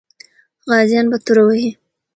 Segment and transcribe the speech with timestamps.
[0.69, 1.69] غازیان به توره وهي.